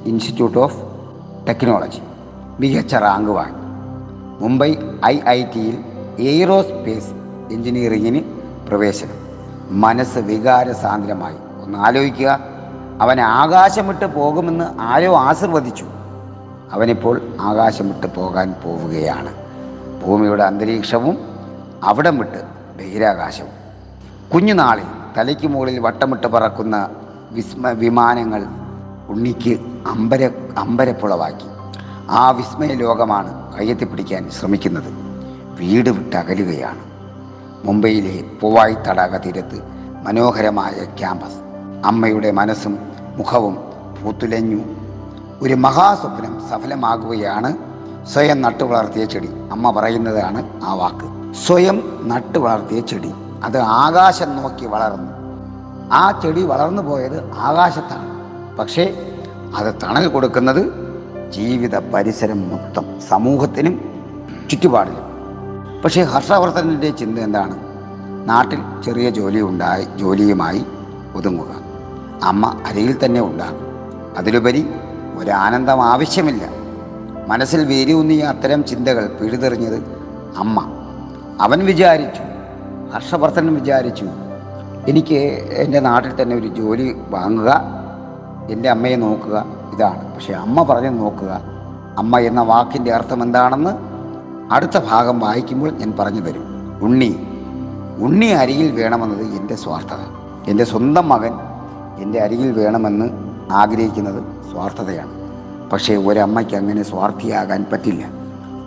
[0.04, 0.76] Institute of
[1.48, 2.00] Technology.
[2.60, 3.58] മികച്ച റാങ്ക് വാങ്ങി.
[4.42, 4.74] മുംബൈ
[5.06, 5.84] ഐ ഐ ടിയിൽ
[6.18, 7.17] എയ്റോസ്പേസ്
[7.52, 8.22] എഞ്ചിനീയറിങ്ങിന്
[8.68, 9.28] പ്രവേശനം.
[9.80, 11.36] മനസ്സ് വികാരസാന്ദ്രമായി.
[11.62, 12.40] ഒന്ന് ആലോചിക്കുക.
[13.00, 15.84] അവൻ ആകാശം വിട്ട് പോകുമെന്ന് ആരോ ആശീർവദിച്ചു.
[16.72, 19.34] അവനിപ്പോൾ ആകാശം വിട്ട് പോകാൻ പോവുകയാണ്.
[20.04, 21.18] ഭൂമിയുടെ അന്തരീക്ഷവും
[21.82, 22.42] അവിടം വിട്ട്
[22.78, 23.50] ബഹിരാകാശവും.
[24.34, 24.82] കുഞ്ഞുനാളിൽ
[25.18, 26.90] തലയ്ക്ക് മുകളിൽ വട്ടമിട്ട് പറക്കുന്ന
[27.30, 28.44] വിസ്മ വിമാനങ്ങൾ
[29.08, 31.46] ഉണ്ണിക്ക് അമ്പര അമ്പരപ്പുളവാക്കി.
[32.10, 34.92] ആ വിസ്മയ ലോകമാണ് കയ്യെത്തിപ്പിടിക്കാൻ ശ്രമിക്കുന്നത്.
[35.60, 36.97] വീട് വിട്ട് അകലുകയാണ്
[37.64, 39.62] മുംബൈയിലെ പൂവായി തടാക തീരത്ത്
[40.02, 41.34] മനോഹരമായ ക്യാമ്പസ്.
[41.86, 42.78] അമ്മയുടെ മനസ്സും
[43.16, 43.58] മുഖവും
[44.04, 44.60] പൂത്തുലഞ്ഞു.
[45.42, 47.56] ഒരു മഹാസ്വപ്നം സഫലമാകുകയാണ്.
[48.06, 49.26] സ്വയം നട്ടു വളർത്തിയ ചെടി.
[49.26, 51.34] അമ്മ പറയുന്നതാണ് ആ വാക്ക്.
[51.34, 53.12] സ്വയം നട്ടു വളർത്തിയ ചെടി.
[53.44, 55.12] അത് ആകാശം നോക്കി വളർന്നു.
[55.92, 58.18] ആ ചെടി വളർന്നു പോയത് ആകാശത്താണ്.
[58.56, 59.14] പക്ഷേ
[59.56, 60.88] അത് തണൽ കൊടുക്കുന്നത്
[61.30, 63.80] ജീവിത പരിസരം മൊത്തം സമൂഹത്തിനും
[64.50, 65.07] ചുറ്റുപാടിലും.
[65.84, 67.58] പക്ഷേ ഹർഷവർദ്ധനന്റെ ചിന്ത എന്താണ്?
[68.28, 70.64] നാട്ടിൽ ചെറിയ ജോലി ഉണ്ടായി ജോലിയുമായി
[71.14, 71.46] ഒതുങ്ങുക.
[72.22, 73.60] അമ്മ അരയിൽ തന്നെ ഉണ്ടാകും.
[74.18, 74.70] അതിലുപരി
[75.18, 76.42] ഒരാനന്ദം ആവശ്യമില്ല.
[77.28, 79.84] മനസ്സിൽ വേരൂന്നിയ അത്തരം ചിന്തകൾ പിഴുതെറിഞ്ഞത്
[80.38, 80.68] അമ്മ.
[81.40, 82.22] അവൻ വിചാരിച്ചു
[82.94, 84.06] ഹർഷവർദ്ധൻ വിചാരിച്ചു
[84.88, 85.14] എനിക്ക്
[85.52, 87.62] എന്റെ നാട്ടിൽ തന്നെ ഒരു ജോലി വാങ്ങുക
[88.50, 90.14] എന്റെ അമ്മയെ നോക്കുക ഇതാണ്.
[90.14, 91.40] പക്ഷേ അമ്മ പറഞ്ഞു നോക്കുക
[91.98, 93.87] അമ്മ എന്ന വാക്കിന്റെ അർത്ഥം എന്താണെന്ന്
[94.52, 96.44] അടുത്ത ഭാഗം വായിക്കുമ്പോൾ ഞാൻ പറഞ്ഞു വരും
[96.82, 97.16] ഉണ്ണി.
[97.98, 100.00] ഉണ്ണി അരികിൽ വേണമെന്നത് എന്റെ സ്വാർത്ഥത.
[100.48, 101.34] എന്റെ സ്വന്തം മകൻ
[101.98, 103.08] എന്റെ അരികിൽ വേണമെന്ന്
[103.52, 105.10] ആഗ്രഹിക്കുന്നത് സ്വാർത്ഥതയാണ്.
[105.70, 108.04] പക്ഷേ ഒരമ്മയ്ക്ക് അങ്ങനെ സ്വാർത്ഥിയാകാൻ പറ്റില്ല.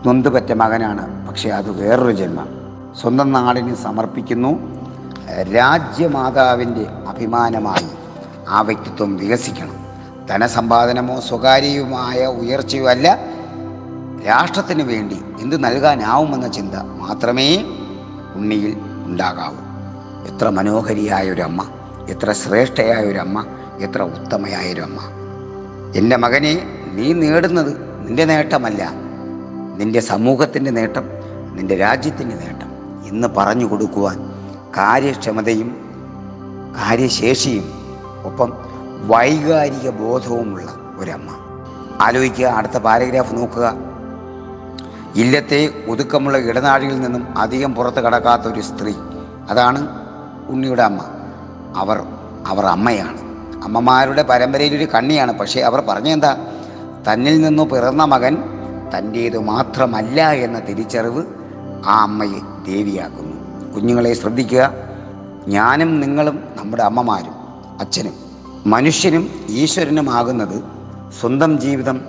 [0.05, 1.27] നൊന്തുപറ്റ മകനാണ്.
[1.27, 2.47] പക്ഷേ അത് വേറൊരു ജന്മം.
[3.01, 4.81] സ്വന്തം നാടിന് സമർപ്പിക്കുന്നു.
[5.55, 7.87] രാജ്യമാതാവിന്റെ അഭിമാനമായി
[8.49, 9.75] ആ വ്യക്തിത്വം വികസിക്കണം.
[10.29, 13.30] ധനസമ്പാദനമോ സ്വകാര്യവുമായ ഉയർച്ചയോ അല്ല.
[14.27, 17.63] രാഷ്ട്രത്തിന് വേണ്ടി എന്ത് നൽകാനാവുമെന്ന ചിന്ത മാത്രമേ
[18.35, 19.55] ഉണ്ണിയിൽ ഉണ്ടാകാവൂ.
[20.27, 21.67] എത്ര മനോഹരിയായ ഒരു അമ്മ
[22.09, 23.45] എത്ര ശ്രേഷ്ഠയായ ഒരു അമ്മ
[23.79, 24.99] എത്ര ഉത്തമയായ ഒരു അമ്മ
[25.95, 26.53] എന്റെ മകനെ
[26.93, 27.71] നീ നേടുന്നത്
[28.07, 28.91] നിന്റെ നേട്ടമല്ല
[29.77, 31.03] നിന്റെ സമൂഹത്തിന്റെ നേട്ടം
[31.53, 32.71] നിന്റെ രാജ്യത്തിന്റെ നേട്ടം.
[33.07, 34.17] എന്ന് പറഞ്ഞു കൊടുക്കുവാൻ
[34.77, 35.69] കാര്യക്ഷമതയും
[36.77, 37.73] കാര്യശേഷിയും
[38.23, 38.53] ഒപ്പം
[39.07, 41.29] വൈകാരിക ബോധവുമുള്ള ഒരമ്മ.
[42.01, 43.90] ആലോചിക്കുക അടുത്ത പാരഗ്രാഫ് നോക്കുക.
[45.15, 48.93] ഇല്ലത്തെ ഒതുക്കമുള്ള ഇടനാഴിയിൽ നിന്നും അധികം പുറത്ത് കടക്കാത്ത ഒരു സ്ത്രീ.
[49.49, 49.87] അതാണ്
[50.49, 51.01] ഉണ്ണിയുടെ അമ്മ.
[51.77, 52.03] അവർ
[52.47, 53.17] അവർ അമ്മയാണ്.
[53.63, 55.39] അമ്മമാരുടെ പരമ്പരയിലൊരു കണ്ണിയാണ്.
[55.39, 56.45] പക്ഷേ അവർ പറഞ്ഞെന്താ?
[57.13, 58.37] തന്നിൽ നിന്നു പിറന്ന മകൻ
[58.97, 61.23] തന്റേതു മാത്രമല്ല എന്ന തിരിച്ചറിവ്
[61.85, 63.71] ആ അമ്മയെ ദേവിയാക്കുന്നു.
[63.75, 64.73] കുഞ്ഞുങ്ങളെ ശ്രദ്ധിക്കുക.
[65.47, 67.33] ഞാനും നിങ്ങളും നമ്മുടെ അമ്മമാരും
[67.79, 68.13] അച്ഛനും
[68.65, 70.63] മനുഷ്യനും ഈശ്വരനുമാകുന്നത്
[71.21, 72.01] സ്വന്തം ജീവിതം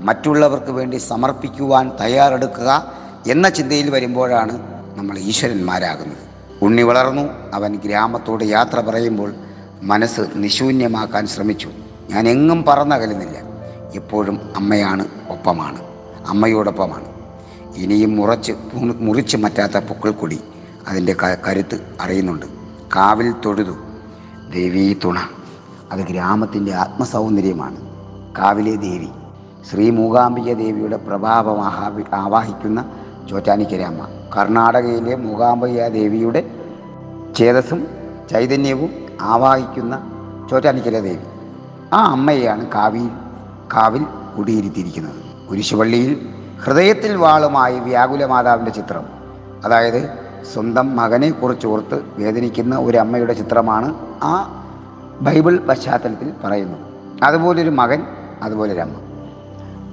[0.00, 2.92] മറ്റുള്ളവർക്ക് വേണ്ടി സമർപ്പിക്കുവാൻ തയ്യാറെടുക്കുക
[3.26, 4.58] എന്ന ചിന്തയിൽ വരുമ്പോഴാണ്
[4.96, 6.16] നമ്മൾ ഈശ്വരന്മാരാകുന്നത്.
[6.62, 7.54] ഉണ്ണി വളർന്നു.
[7.54, 9.34] അവൻ ഗ്രാമത്തോട് യാത്ര പറയുമ്പോൾ
[9.82, 11.70] മനസ്സ് നിശൂന്യമാക്കാൻ ശ്രമിച്ചു.
[12.10, 13.38] ഞാൻ എങ്ങും പറന്നകലുന്നില്ല.
[13.94, 15.80] എപ്പോഴും അമ്മയാണ് ഒപ്പമാണ്.
[16.28, 17.04] അമ്മയോടൊപ്പമാണ്.
[17.76, 20.40] ഇനിയും മുറച്ച് മുറിച്ച് മറ്റാത്ത പൊക്കിൾക്കൊടി
[20.88, 21.16] അതിന്റെ
[21.48, 22.46] കരുത്ത് അറിയുന്നുണ്ട്.
[22.96, 23.76] കാവിൽ തൊഴുതു.
[24.50, 25.18] ദേവീ തുണ.
[25.92, 27.76] അത് ഗ്രാമത്തിന്റെ ആത്മസൗന്ദര്യമാണ്.
[28.38, 29.08] കാവിലെ ദേവി.
[29.64, 32.84] ശ്രീ മൂകാംബിക ദേവിയുടെ പ്രഭാവം ആഹാവി ആവാഹിക്കുന്ന
[33.30, 36.50] ചോറ്റാനിക്കരയമ്മ കർണാടകയിലെ മൂകാംബിക ദേവിയുടെ
[37.36, 37.86] ചേതസ്സും
[38.30, 38.90] ചൈതന്യവും
[39.20, 40.10] ആവാഹിക്കുന്ന
[40.50, 41.26] ചോറ്റാനിക്കര ദേവി.
[41.92, 43.08] ആ അമ്മയെയാണ് കാവിൽ
[43.76, 44.06] കാവിൽ
[44.38, 45.48] കുടിയിരുത്തിയിരിക്കുന്നത്.
[45.50, 46.28] കുരിശുപള്ളിയിൽ
[46.64, 49.04] ഹൃദയത്തിൽ വാളുമായി വ്യാകുല മാതാവിന്റെ ചിത്രം.
[49.64, 50.08] അതായത്
[50.54, 54.32] സ്വന്തം മകനെ കുറിച്ചോർത്ത് വേദനിക്കുന്ന ഒരു അമ്മയുടെ ചിത്രമാണ് ആ
[55.20, 56.80] ബൈബിൾ പശ്ചാത്തലത്തിൽ പറയുന്നത്.
[57.24, 58.02] അതുപോലൊരു മകൻ
[58.42, 59.07] അതുപോലൊരു അമ്മ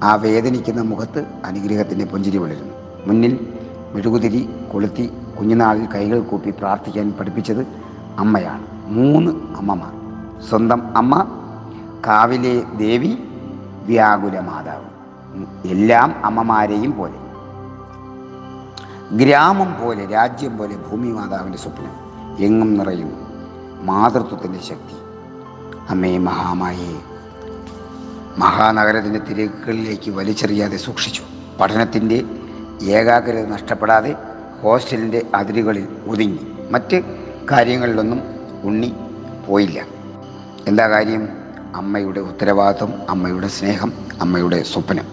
[0.03, 2.73] ആ വേദനിക്കുന്ന മുഖത്ത് അനുഗ്രഹത്തിന്റെ പുഞ്ചിരി വളരുന്നു.
[3.05, 3.53] മുന്നിൽ
[3.93, 7.67] മെഴുകുതിരി കൊളുത്തി കുഞ്ഞുനാളിൽ കൈകൾ കൂപ്പി പ്രാർത്ഥിക്കാൻ പഠിപ്പിച്ചത്
[8.17, 8.67] അമ്മയാണ്.
[8.85, 9.91] മൂന്ന് അമ്മമാർ.
[10.49, 11.27] സ്വന്തം അമ്മ
[12.07, 13.17] കാവിലെ ദേവി
[13.83, 14.85] വ്യാകുല മാതാവ്.
[15.67, 17.25] എല്ലാം അമ്മമാരെയും പോലെ.
[19.15, 21.91] ഗ്രാമം പോലെ രാജ്യം പോലെ ഭൂമി മാതാവിന്റെ സ്വപ്നം
[22.45, 23.15] എങ്ങും നിറയുന്നു.
[23.83, 24.95] മാതൃത്വത്തിന്റെ ശക്തി.
[25.89, 27.01] അമ്മേ മഹാമായേ
[28.37, 31.23] മഹാനഗരത്തിന്റെ തിരക്കുകളിലേക്ക് വലിച്ചെറിയാതെ സൂക്ഷിച്ചു.
[31.59, 32.23] പഠനത്തിന്റെ
[32.83, 34.15] ഏകാഗ്രത നഷ്ടപ്പെടാതെ
[34.61, 36.39] ഹോസ്റ്റലിന്റെ അതിരുകളിൽ ഒതുങ്ങി.
[36.71, 37.01] മറ്റ്
[37.51, 38.21] കാര്യങ്ങളിലൊന്നും
[38.63, 38.93] ഉണ്ണി
[39.47, 39.85] പോയില്ല.
[40.67, 41.29] എന്താ കാര്യം?
[41.75, 45.05] അമ്മയുടെ ഉത്തരവാദിത്വം അമ്മയുടെ സ്നേഹം അമ്മയുടെ സ്വപ്നം.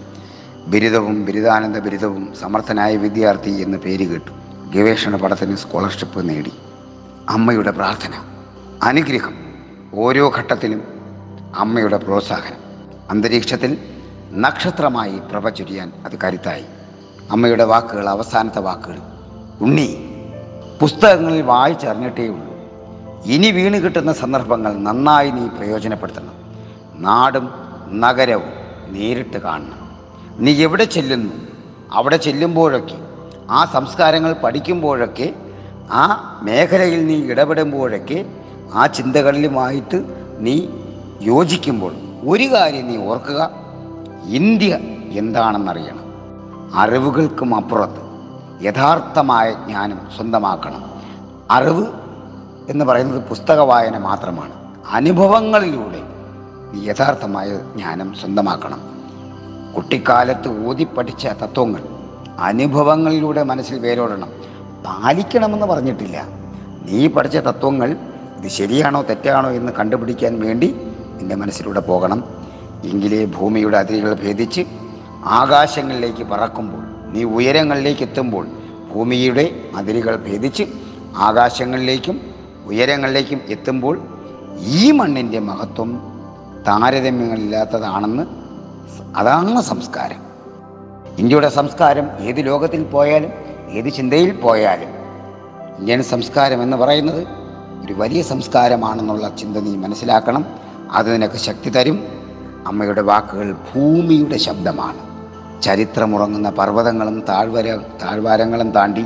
[0.67, 4.31] ബിരുദവും ബിരുദാനന്ദ ബിരുദവും സമർത്ഥനായ വിദ്യാർത്ഥി എന്ന് പേര് കേട്ടു.
[4.75, 6.51] ഗവേഷണ പഠനത്തിന് സ്കോളർഷിപ്പ് നേടി.
[7.29, 8.11] അമ്മയുടെ പ്രാർത്ഥന
[8.83, 9.33] അനുഗ്രഹം.
[9.93, 10.83] ഓരോ ഘട്ടത്തിലും
[11.55, 12.62] അമ്മയുടെ പ്രോത്സാഹനം.
[13.13, 13.77] അന്തരീക്ഷത്തിൽ
[14.33, 16.65] നക്ഷത്രമായി പ്രഭ ചൊരിയാൻ അത് കരുത്തായി.
[17.31, 18.97] അമ്മയുടെ വാക്കുകൾ അവസാനത്തെ വാക്കുകൾ.
[19.61, 19.87] ഉണ്ണി
[20.81, 22.53] പുസ്തകങ്ങളിൽ വായിച്ചറിഞ്ഞിട്ടേ ഉള്ളൂ.
[23.25, 26.33] ഇനി വീണ് കിട്ടുന്ന സന്ദർഭങ്ങൾ നന്നായി നീ പ്രയോജനപ്പെടുത്തണം.
[26.95, 27.49] നാടും
[27.99, 28.49] നഗരവും
[28.87, 29.79] നേരിട്ട് കാണണം.
[30.39, 31.33] നീ എവിടെ ചെല്ലുന്നു?
[31.91, 32.97] അവിടെ ചെല്ലുമ്പോഴൊക്കെ
[33.49, 35.35] ആ സംസ്കാരങ്ങൾ പഠിക്കുമ്പോഴൊക്കെ
[35.91, 36.03] ആ
[36.43, 38.25] മേഖലയിൽ നീ ഇടപെടുമ്പോഴൊക്കെ
[38.73, 39.99] ആ ചിന്തകളിലുമായിട്ട്
[40.39, 40.67] നീ
[41.21, 41.93] യോജിക്കുമ്പോൾ
[42.27, 43.49] ഒരു കാര്യം നീ ഓർക്കുക.
[44.25, 44.77] ഇന്ത്യ
[45.11, 46.03] എന്താണെന്നറിയണം.
[46.75, 48.03] അറിവുകൾക്കും അപ്പുറത്ത്
[48.65, 50.91] യഥാർത്ഥമായ ജ്ഞാനം സ്വന്തമാക്കണം.
[51.51, 51.87] അറിവ്
[52.69, 54.51] എന്ന് പറയുന്നത് പുസ്തക വായന മാത്രമാണ്.
[54.91, 56.01] അനുഭവങ്ങളിലൂടെ
[56.73, 58.81] നീ യഥാർത്ഥമായ ജ്ഞാനം സ്വന്തമാക്കണം.
[59.75, 61.83] കുട്ടിക്കാലത്ത് ഓതി പഠിച്ച തത്വങ്ങൾ
[62.39, 64.29] അനുഭവങ്ങളിലൂടെ മനസ്സിൽ വേരോടണം.
[64.85, 66.23] പാലിക്കണമെന്ന് പറഞ്ഞിട്ടില്ല.
[66.85, 67.97] നീ പഠിച്ച തത്വങ്ങൾ
[68.39, 72.23] ഇത് ശരിയാണോ തെറ്റാണോ എന്ന് കണ്ടുപിടിക്കാൻ വേണ്ടി നിന്റെ മനസ്സിലൂടെ പോകണം.
[72.85, 74.61] എങ്കിലേ ഭൂമിയുടെ അതിരുകൾ ഭേദിച്ച്
[75.25, 78.47] ആകാശങ്ങളിലേക്ക് പറക്കുമ്പോൾ നീ ഉയരങ്ങളിലേക്ക് എത്തുമ്പോൾ
[78.93, 79.45] ഭൂമിയുടെ
[79.75, 80.63] അതിരുകൾ ഭേദിച്ച്
[81.17, 82.21] ആകാശങ്ങളിലേക്കും
[82.65, 84.01] ഉയരങ്ങളിലേക്കും എത്തുമ്പോൾ
[84.59, 86.01] ഈ മണ്ണിന്റെ മഹത്വം
[86.67, 88.23] താരതമ്യങ്ങളില്ലാത്തതാണെന്ന്
[89.15, 90.21] അതാണ് സംസ്കാരം.
[91.17, 93.31] ഇന്ത്യയുടെ സംസ്കാരം ഏത് ലോകത്തിൽ പോയാലും
[93.71, 94.89] ഏത് ചിന്തയിൽ പോയാലും
[95.77, 97.27] ഇന്ത്യൻ സംസ്കാരം എന്ന് പറയുന്നത്
[97.85, 100.45] ഒരു വലിയ സംസ്കാരമാണെന്നുള്ള ചിന്ത നീ മനസ്സിലാക്കണം.
[100.93, 102.07] അത് നിനക്ക് ശക്തി തരും.
[102.67, 105.13] അമ്മയുടെ വാക്കുകൾ ഭൂമിയുടെ ശബ്ദമാണ്.
[105.61, 109.05] ചരിത്രമുറങ്ങുന്ന പർവതങ്ങളും താഴ്വര താഴ്വാരങ്ങളും താണ്ടി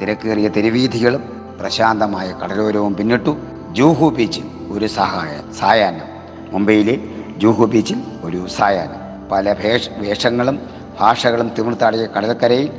[0.00, 1.22] തിരക്കേറിയ തെരുവീഥികളും
[1.60, 3.36] പ്രശാന്തമായ കടലോരവും പിന്നിട്ടു
[3.72, 6.06] ജൂഹു ബീച്ചിൽ ഒരു സഹായ സായാഹ്നം.
[6.52, 6.98] മുംബൈയിലെ
[7.36, 9.28] ജൂഹു ബീച്ചിൽ ഒരു സായാഹ്നം.
[9.32, 10.60] പല ഭേഷ വേഷങ്ങളും
[11.00, 12.70] ഭാഷകളും തിമിർത്താടിയ കടൽക്കരയിൽ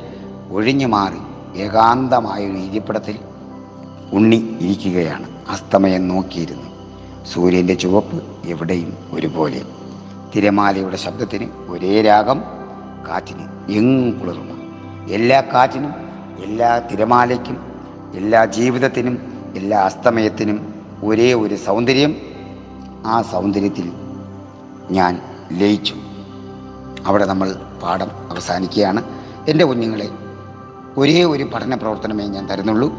[0.52, 1.20] ഒഴിഞ്ഞു മാറി
[1.60, 3.20] ഏകാന്തമായ ഒരു ഇരിപ്പിടത്തിൽ
[4.12, 5.28] ഉണ്ണി ഇരിക്കുകയാണ്.
[5.50, 6.66] അസ്തമയം നോക്കിയിരുന്നു.
[7.34, 9.62] സൂര്യന്റെ ചുവപ്പ് എവിടെയും ഒരുപോലെ.
[10.36, 12.44] തിരമാലയുടെ ശബ്ദത്തിന് ഒരേ രാഗം
[13.10, 14.58] കാറ്റിന് എങ്ങും കുളിർമ.
[15.10, 15.94] എല്ലാ കാറ്റിനും
[16.44, 17.82] എല്ലാ തിരമാലയ്ക്കും
[18.16, 22.16] എല്ലാ ജീവിതത്തിനും എല്ലാ അസ്തമയത്തിനും ഒരേ ഒരു സൗന്ദര്യം.
[23.06, 23.92] ആ സൗന്ദര്യത്തിൽ
[24.92, 25.96] ഞാൻ ലയിച്ചു.
[27.06, 29.04] അവിടെ നമ്മൾ പാഠം അവസാനിക്കുകയാണ്.
[29.48, 30.10] എന്റെ കുഞ്ഞുങ്ങളെ
[30.98, 32.94] ഒരേ ഒരു പഠന പ്രവർത്തനമേ ഞാൻ തരുന്നുള്ളൂ.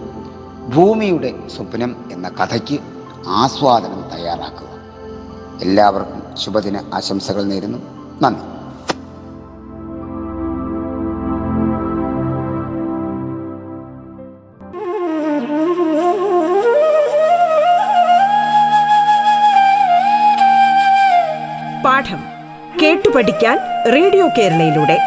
[0.74, 2.97] ഭൂമിയുടെ സ്വപ്നം എന്ന കഥയ്ക്ക്
[3.28, 4.68] ആസ്വാദനം തയ്യാറാക്കുക.
[5.62, 7.78] എല്ലാവർക്കും ശുഭദിന ആശംസകൾ നേരുന്നു.
[8.22, 8.58] നന്ദി.
[21.84, 22.18] പാഠം
[22.82, 23.58] കേട്ടു പഠിക്കാൻ
[23.94, 24.98] റേഡിയോ കേരളയിലൂടെ.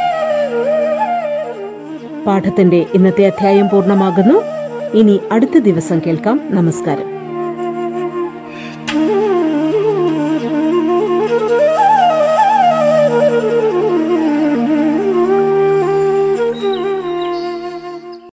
[2.25, 4.43] പാഠത്തിന്റെ ഇന്നത്തെ അധ്യായം പൂർണമാകുന്നു.
[4.97, 6.41] ഇനി അടുത്ത ദിവസം കേൾക്കാം.
[6.49, 7.20] നമസ്കാരം.